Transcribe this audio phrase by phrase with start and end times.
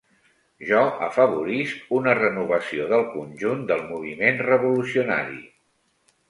[0.67, 5.39] Jo afavorisc una renovació del conjunt del moviment revolucionari.